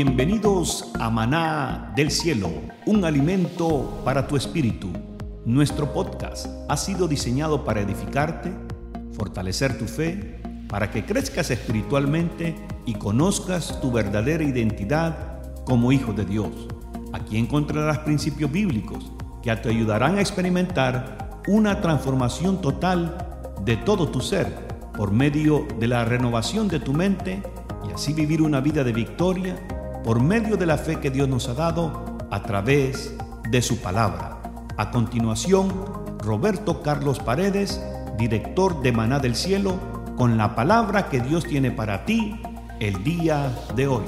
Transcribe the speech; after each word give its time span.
Bienvenidos 0.00 0.92
a 1.00 1.10
Maná 1.10 1.92
del 1.96 2.12
Cielo, 2.12 2.52
un 2.86 3.04
alimento 3.04 4.00
para 4.04 4.28
tu 4.28 4.36
espíritu. 4.36 4.92
Nuestro 5.44 5.92
podcast 5.92 6.46
ha 6.68 6.76
sido 6.76 7.08
diseñado 7.08 7.64
para 7.64 7.80
edificarte, 7.80 8.52
fortalecer 9.10 9.76
tu 9.76 9.86
fe, 9.86 10.40
para 10.68 10.92
que 10.92 11.04
crezcas 11.04 11.50
espiritualmente 11.50 12.54
y 12.86 12.94
conozcas 12.94 13.80
tu 13.80 13.90
verdadera 13.90 14.44
identidad 14.44 15.40
como 15.64 15.90
hijo 15.90 16.12
de 16.12 16.24
Dios. 16.24 16.68
Aquí 17.12 17.36
encontrarás 17.36 17.98
principios 17.98 18.52
bíblicos 18.52 19.10
que 19.42 19.56
te 19.56 19.68
ayudarán 19.68 20.18
a 20.18 20.20
experimentar 20.20 21.40
una 21.48 21.80
transformación 21.80 22.60
total 22.60 23.18
de 23.64 23.76
todo 23.76 24.06
tu 24.06 24.20
ser 24.20 24.46
por 24.96 25.10
medio 25.10 25.66
de 25.80 25.88
la 25.88 26.04
renovación 26.04 26.68
de 26.68 26.78
tu 26.78 26.92
mente 26.92 27.42
y 27.88 27.92
así 27.92 28.12
vivir 28.12 28.42
una 28.42 28.60
vida 28.60 28.84
de 28.84 28.92
victoria 28.92 29.56
por 30.04 30.22
medio 30.22 30.56
de 30.56 30.66
la 30.66 30.78
fe 30.78 31.00
que 31.00 31.10
Dios 31.10 31.28
nos 31.28 31.48
ha 31.48 31.54
dado 31.54 32.18
a 32.30 32.42
través 32.42 33.14
de 33.50 33.62
su 33.62 33.78
palabra. 33.78 34.40
A 34.76 34.90
continuación, 34.90 35.72
Roberto 36.18 36.82
Carlos 36.82 37.18
Paredes, 37.18 37.82
director 38.16 38.82
de 38.82 38.92
Maná 38.92 39.18
del 39.18 39.34
Cielo, 39.34 39.78
con 40.16 40.36
la 40.36 40.54
palabra 40.54 41.08
que 41.08 41.20
Dios 41.20 41.44
tiene 41.44 41.70
para 41.70 42.04
ti 42.04 42.40
el 42.80 43.02
día 43.04 43.56
de 43.74 43.88
hoy. 43.88 44.04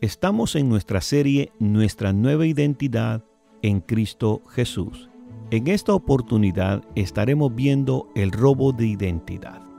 Estamos 0.00 0.56
en 0.56 0.68
nuestra 0.68 1.00
serie 1.00 1.52
Nuestra 1.58 2.12
nueva 2.12 2.46
identidad 2.46 3.22
en 3.62 3.80
Cristo 3.80 4.42
Jesús. 4.48 5.10
En 5.50 5.66
esta 5.68 5.92
oportunidad 5.92 6.82
estaremos 6.94 7.54
viendo 7.54 8.08
el 8.14 8.32
robo 8.32 8.72
de 8.72 8.86
identidad. 8.86 9.69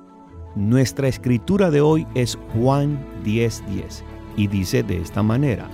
Nuestra 0.56 1.08
escritura 1.08 1.72
de 1.72 1.80
hoy 1.80 2.06
es 2.14 2.38
Juan 2.54 3.00
10:10 3.24 4.04
y 4.36 4.48
dice 4.48 4.84
de 4.84 4.98
esta 4.98 5.24
manera, 5.24 5.70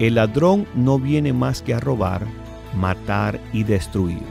el 0.00 0.16
ladrón 0.16 0.66
no 0.74 0.98
viene 0.98 1.32
más 1.32 1.62
que 1.62 1.74
a 1.74 1.78
robar, 1.78 2.26
matar 2.76 3.38
y 3.52 3.62
destruir. 3.62 4.22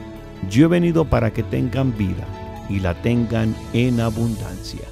Yo 0.50 0.66
he 0.66 0.68
venido 0.68 1.06
para 1.06 1.32
que 1.32 1.42
tengan 1.42 1.96
vida 1.96 2.26
y 2.68 2.80
la 2.80 2.92
tengan 3.00 3.56
en 3.72 4.00
abundancia. 4.00 4.82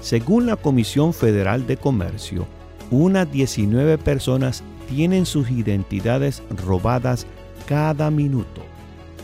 Según 0.00 0.44
la 0.44 0.56
Comisión 0.56 1.14
Federal 1.14 1.66
de 1.66 1.78
Comercio, 1.78 2.46
unas 2.90 3.32
19 3.32 3.96
personas 3.96 4.62
tienen 4.90 5.24
sus 5.24 5.50
identidades 5.50 6.42
robadas 6.66 7.26
cada 7.66 8.10
minuto. 8.10 8.60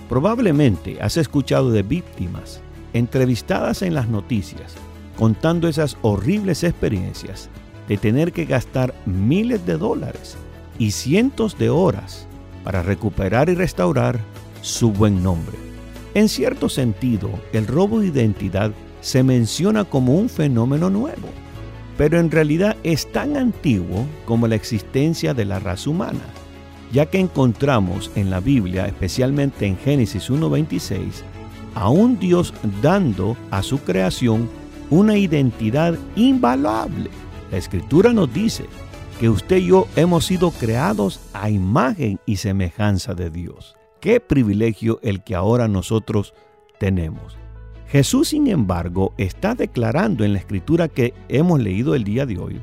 Probablemente 0.09 0.97
has 1.03 1.19
escuchado 1.19 1.73
de 1.73 1.83
víctimas 1.83 2.63
entrevistadas 2.95 3.83
en 3.83 3.93
las 3.93 4.09
noticias 4.09 4.77
contando 5.17 5.69
esas 5.69 5.97
horribles 6.03 6.63
experiencias 6.63 7.49
de 7.89 7.97
tener 7.97 8.33
que 8.33 8.45
gastar 8.45 8.95
miles 9.07 9.65
de 9.67 9.77
dólares 9.77 10.37
y 10.79 10.91
cientos 10.91 11.59
de 11.59 11.71
horas 11.71 12.27
para 12.65 12.83
recuperar 12.83 13.49
y 13.49 13.55
restaurar 13.55 14.19
su 14.61 14.93
buen 14.93 15.23
nombre. 15.23 15.57
En 16.15 16.29
cierto 16.29 16.69
sentido, 16.69 17.31
el 17.53 17.67
robo 17.67 18.01
de 18.01 18.09
identidad 18.09 18.73
se 19.01 19.23
menciona 19.23 19.85
como 19.85 20.15
un 20.15 20.29
fenómeno 20.29 20.91
nuevo, 20.91 21.29
pero 21.97 22.19
en 22.19 22.31
realidad 22.31 22.77
es 22.83 23.11
tan 23.13 23.37
antiguo 23.37 24.07
como 24.25 24.49
la 24.49 24.57
existencia 24.57 25.35
de 25.35 25.45
la 25.45 25.59
raza 25.59 25.91
humana, 25.91 26.25
ya 26.93 27.07
que 27.07 27.19
encontramos 27.19 28.11
en 28.17 28.31
la 28.31 28.41
Biblia, 28.41 28.87
especialmente 28.87 29.67
en 29.67 29.79
Génesis 29.79 30.31
1.26, 30.31 31.23
a 31.75 31.91
un 31.91 32.19
Dios 32.19 32.53
dando 32.83 33.37
a 33.51 33.63
su 33.63 33.79
creación 33.79 34.49
una 34.91 35.17
identidad 35.17 35.99
invaluable. 36.15 37.11
La 37.51 37.59
escritura 37.59 38.13
nos 38.13 38.33
dice 38.33 38.65
que 39.21 39.29
usted 39.29 39.59
y 39.59 39.67
yo 39.67 39.89
hemos 39.97 40.27
sido 40.27 40.51
creados 40.51 41.21
a 41.33 41.51
imagen 41.51 42.21
y 42.27 42.37
semejanza 42.37 43.15
de 43.15 43.31
Dios. 43.31 43.77
Qué 44.01 44.21
privilegio 44.21 45.01
el 45.03 45.23
que 45.23 45.35
ahora 45.35 45.69
nosotros 45.69 46.35
tenemos. 46.79 47.37
Jesús, 47.89 48.29
sin 48.29 48.49
embargo, 48.49 49.15
está 49.17 49.55
declarando 49.55 50.25
en 50.25 50.33
la 50.33 50.39
escritura 50.39 50.89
que 50.89 51.15
hemos 51.29 51.61
leído 51.61 51.95
el 51.95 52.05
día 52.05 52.27
de 52.27 52.39
hoy 52.39 52.61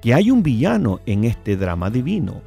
que 0.00 0.14
hay 0.14 0.30
un 0.30 0.42
villano 0.42 1.00
en 1.06 1.24
este 1.24 1.56
drama 1.56 1.90
divino, 1.90 2.40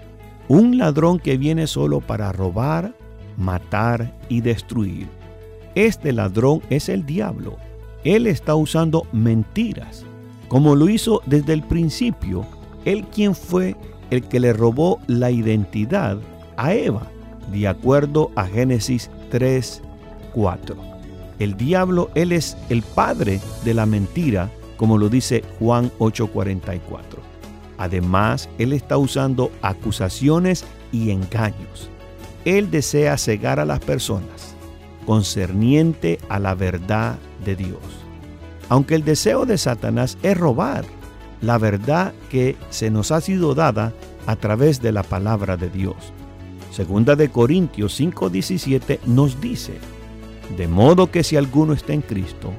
un 0.47 0.77
ladrón 0.77 1.19
que 1.19 1.37
viene 1.37 1.67
solo 1.67 2.01
para 2.01 2.31
robar, 2.31 2.95
matar 3.37 4.17
y 4.27 4.41
destruir. 4.41 5.07
Este 5.75 6.13
ladrón 6.13 6.61
es 6.69 6.89
el 6.89 7.05
diablo 7.05 7.57
él 8.03 8.27
está 8.27 8.55
usando 8.55 9.07
mentiras, 9.11 10.05
como 10.47 10.75
lo 10.75 10.89
hizo 10.89 11.21
desde 11.25 11.53
el 11.53 11.63
principio, 11.63 12.45
él 12.85 13.05
quien 13.05 13.33
fue 13.33 13.75
el 14.11 14.23
que 14.23 14.39
le 14.39 14.53
robó 14.53 14.99
la 15.07 15.31
identidad 15.31 16.17
a 16.57 16.73
Eva, 16.73 17.07
de 17.51 17.67
acuerdo 17.67 18.31
a 18.35 18.45
Génesis 18.45 19.09
3, 19.31 19.81
4. 20.33 20.75
El 21.39 21.55
diablo, 21.55 22.09
él 22.13 22.31
es 22.31 22.57
el 22.69 22.81
padre 22.81 23.39
de 23.63 23.73
la 23.73 23.85
mentira, 23.85 24.51
como 24.77 24.97
lo 24.97 25.09
dice 25.09 25.43
Juan 25.59 25.91
8:44. 25.99 27.21
Además, 27.77 28.49
él 28.59 28.73
está 28.73 28.97
usando 28.97 29.51
acusaciones 29.61 30.65
y 30.91 31.09
engaños. 31.09 31.89
Él 32.45 32.69
desea 32.69 33.17
cegar 33.17 33.59
a 33.59 33.65
las 33.65 33.79
personas 33.79 34.52
concerniente 35.05 36.19
a 36.29 36.39
la 36.39 36.55
verdad 36.55 37.17
de 37.45 37.55
Dios. 37.55 37.79
Aunque 38.69 38.95
el 38.95 39.03
deseo 39.03 39.45
de 39.45 39.57
Satanás 39.57 40.17
es 40.23 40.37
robar 40.37 40.85
la 41.43 41.57
verdad 41.57 42.13
que 42.29 42.55
se 42.69 42.89
nos 42.89 43.11
ha 43.11 43.19
sido 43.19 43.53
dada 43.53 43.93
a 44.25 44.37
través 44.37 44.81
de 44.81 44.93
la 44.93 45.03
palabra 45.03 45.57
de 45.57 45.69
Dios. 45.69 45.95
Segunda 46.71 47.15
de 47.15 47.29
Corintios 47.29 47.99
5:17 47.99 48.99
nos 49.05 49.39
dice, 49.41 49.73
de 50.57 50.67
modo 50.67 51.11
que 51.11 51.23
si 51.23 51.35
alguno 51.35 51.73
está 51.73 51.93
en 51.93 52.01
Cristo, 52.01 52.51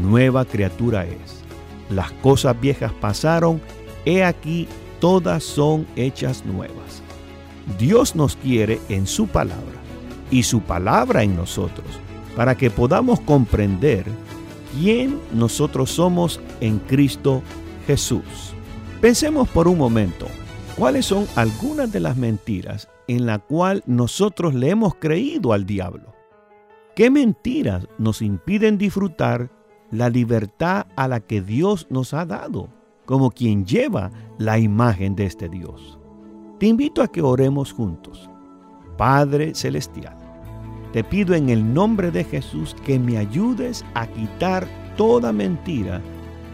nueva 0.00 0.44
criatura 0.44 1.04
es. 1.04 1.42
Las 1.90 2.12
cosas 2.12 2.58
viejas 2.60 2.92
pasaron, 3.00 3.60
he 4.04 4.22
aquí 4.22 4.68
todas 5.00 5.42
son 5.42 5.86
hechas 5.96 6.46
nuevas. 6.46 7.02
Dios 7.78 8.14
nos 8.14 8.36
quiere 8.36 8.80
en 8.88 9.08
su 9.08 9.26
palabra 9.26 9.79
y 10.30 10.42
su 10.42 10.60
palabra 10.60 11.22
en 11.22 11.36
nosotros, 11.36 11.86
para 12.36 12.54
que 12.56 12.70
podamos 12.70 13.20
comprender 13.20 14.04
quién 14.72 15.18
nosotros 15.32 15.90
somos 15.90 16.40
en 16.60 16.78
Cristo 16.78 17.42
Jesús. 17.86 18.54
Pensemos 19.00 19.48
por 19.48 19.66
un 19.66 19.78
momento, 19.78 20.26
¿cuáles 20.76 21.06
son 21.06 21.26
algunas 21.36 21.90
de 21.92 22.00
las 22.00 22.16
mentiras 22.16 22.88
en 23.08 23.26
la 23.26 23.38
cual 23.38 23.82
nosotros 23.86 24.54
le 24.54 24.70
hemos 24.70 24.94
creído 24.94 25.52
al 25.52 25.66
diablo? 25.66 26.14
¿Qué 26.94 27.10
mentiras 27.10 27.88
nos 27.98 28.20
impiden 28.20 28.76
disfrutar 28.76 29.50
la 29.90 30.10
libertad 30.10 30.86
a 30.96 31.08
la 31.08 31.20
que 31.20 31.40
Dios 31.40 31.86
nos 31.90 32.14
ha 32.14 32.26
dado, 32.26 32.68
como 33.06 33.30
quien 33.30 33.64
lleva 33.64 34.10
la 34.38 34.58
imagen 34.58 35.16
de 35.16 35.24
este 35.24 35.48
Dios? 35.48 35.98
Te 36.58 36.66
invito 36.66 37.02
a 37.02 37.08
que 37.08 37.22
oremos 37.22 37.72
juntos. 37.72 38.28
Padre 38.98 39.54
Celestial, 39.54 40.14
te 40.92 41.04
pido 41.04 41.34
en 41.34 41.48
el 41.48 41.72
nombre 41.72 42.10
de 42.10 42.24
Jesús 42.24 42.74
que 42.84 42.98
me 42.98 43.18
ayudes 43.18 43.84
a 43.94 44.06
quitar 44.06 44.66
toda 44.96 45.32
mentira 45.32 46.00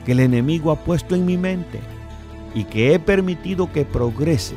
que 0.04 0.12
el 0.12 0.20
enemigo 0.20 0.70
ha 0.70 0.76
puesto 0.76 1.14
en 1.14 1.24
mi 1.24 1.36
mente 1.36 1.80
y 2.54 2.64
que 2.64 2.94
he 2.94 2.98
permitido 2.98 3.72
que 3.72 3.84
progrese 3.84 4.56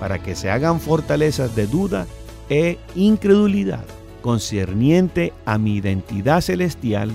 para 0.00 0.22
que 0.22 0.34
se 0.34 0.50
hagan 0.50 0.80
fortalezas 0.80 1.54
de 1.54 1.66
duda 1.66 2.06
e 2.48 2.78
incredulidad 2.94 3.84
concerniente 4.20 5.32
a 5.44 5.58
mi 5.58 5.76
identidad 5.76 6.40
celestial 6.40 7.10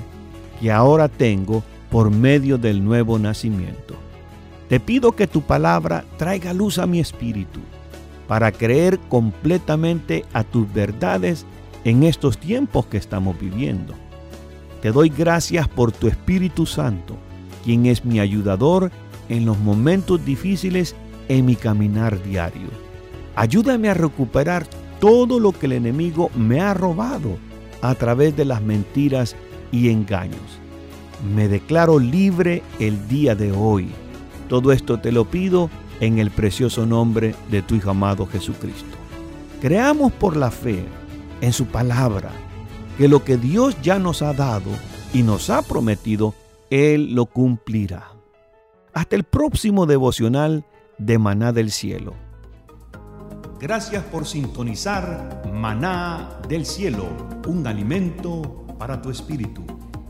que 0.60 0.72
ahora 0.72 1.08
tengo 1.08 1.64
por 1.90 2.12
medio 2.12 2.58
del 2.58 2.84
nuevo 2.84 3.18
nacimiento. 3.20 3.96
Te 4.68 4.80
pido 4.80 5.14
que 5.14 5.28
tu 5.28 5.42
palabra 5.42 6.06
traiga 6.18 6.54
luz 6.54 6.78
a 6.78 6.86
mi 6.86 7.00
espíritu 7.00 7.60
para 8.28 8.52
creer 8.52 9.00
completamente 9.10 10.24
a 10.34 10.44
tus 10.44 10.72
verdades 10.72 11.46
en 11.84 12.04
estos 12.04 12.38
tiempos 12.38 12.86
que 12.86 12.98
estamos 12.98 13.40
viviendo. 13.40 13.94
Te 14.82 14.92
doy 14.92 15.10
gracias 15.10 15.68
por 15.68 15.92
tu 15.92 16.08
Espíritu 16.08 16.66
Santo, 16.66 17.16
quien 17.64 17.86
es 17.86 18.06
mi 18.06 18.20
ayudador 18.20 18.92
en 19.28 19.46
los 19.46 19.58
momentos 19.60 20.24
difíciles 20.26 20.96
en 21.28 21.46
mi 21.46 21.56
caminar 21.56 22.22
diario. 22.24 22.68
Ayúdame 23.36 23.90
a 23.90 23.94
recuperar 23.94 24.66
todo 25.00 25.40
lo 25.40 25.52
que 25.52 25.68
el 25.68 25.74
enemigo 25.74 26.30
me 26.36 26.60
ha 26.62 26.74
robado 26.74 27.38
a 27.82 27.96
través 27.96 28.36
de 28.36 28.46
las 28.46 28.62
mentiras 28.62 29.36
y 29.72 29.90
engaños. 29.90 30.60
Me 31.34 31.48
declaro 31.48 32.00
libre 32.00 32.64
el 32.80 33.08
día 33.08 33.36
de 33.36 33.52
hoy. 33.52 33.90
Todo 34.48 34.72
esto 34.72 35.00
te 35.00 35.12
lo 35.12 35.26
pido 35.26 35.70
en 36.00 36.20
el 36.20 36.32
precioso 36.32 36.86
nombre 36.86 37.36
de 37.52 37.62
tu 37.62 37.76
Hijo 37.76 37.92
amado 37.92 38.26
Jesucristo. 38.26 38.98
Creamos 39.62 40.12
por 40.14 40.38
la 40.38 40.52
fe 40.52 40.84
en 41.42 41.54
su 41.54 41.66
palabra, 41.68 42.32
que 42.98 43.08
lo 43.08 43.24
que 43.24 43.38
Dios 43.38 43.76
ya 43.82 44.00
nos 44.00 44.22
ha 44.22 44.34
dado 44.34 44.72
y 45.14 45.24
nos 45.24 45.50
ha 45.50 45.62
prometido, 45.62 46.34
Él 46.70 47.14
lo 47.14 47.26
cumplirá. 47.26 48.12
Hasta 48.94 49.16
el 49.16 49.24
próximo 49.24 49.86
devocional 49.86 50.66
de 50.98 51.18
Maná 51.18 51.52
del 51.52 51.72
Cielo. 51.72 52.14
Gracias 53.60 54.04
por 54.06 54.26
sintonizar 54.26 55.44
Maná 55.54 56.40
del 56.48 56.66
Cielo, 56.66 57.06
un 57.48 57.68
alimento 57.68 58.66
para 58.78 59.02
tu 59.02 59.10
espíritu. 59.10 59.64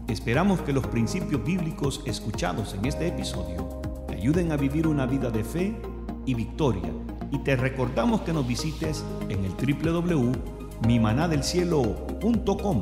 Esperamos 0.08 0.62
que 0.62 0.74
los 0.74 0.86
principios 0.88 1.44
bíblicos 1.44 2.02
escuchados 2.06 2.74
en 2.74 2.86
este 2.86 3.08
episodio 3.08 3.82
te 4.08 4.16
ayuden 4.16 4.52
a 4.52 4.58
vivir 4.58 4.88
una 4.88 5.06
vida 5.06 5.30
de 5.30 5.44
fe 5.44 5.76
y 6.26 6.34
victoria. 6.34 6.92
Y 7.32 7.40
te 7.40 7.56
recordamos 7.56 8.22
que 8.22 8.34
nos 8.34 8.48
visites 8.48 9.04
en 9.30 9.46
el 9.46 9.56
www.mimanadelcielo.com 10.82 12.82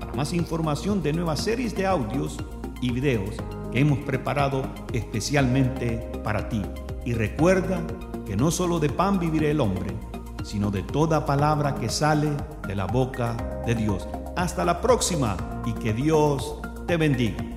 para 0.00 0.12
más 0.14 0.32
información 0.32 1.02
de 1.02 1.12
nuevas 1.12 1.40
series 1.40 1.74
de 1.74 1.86
audios 1.86 2.38
y 2.80 2.92
videos 2.92 3.36
que 3.72 3.80
hemos 3.80 3.98
preparado 4.00 4.62
especialmente 4.92 6.10
para 6.22 6.48
ti. 6.48 6.62
Y 7.04 7.12
recuerda 7.12 7.82
que 8.24 8.36
no 8.36 8.50
solo 8.50 8.78
de 8.78 8.88
pan 8.88 9.18
vivirá 9.18 9.48
el 9.48 9.60
hombre, 9.60 9.94
sino 10.42 10.70
de 10.70 10.82
toda 10.82 11.26
palabra 11.26 11.74
que 11.74 11.88
sale 11.88 12.30
de 12.66 12.74
la 12.74 12.86
boca 12.86 13.62
de 13.66 13.74
Dios. 13.74 14.08
Hasta 14.36 14.64
la 14.64 14.80
próxima 14.80 15.36
y 15.66 15.72
que 15.72 15.92
Dios 15.92 16.60
te 16.86 16.96
bendiga. 16.96 17.53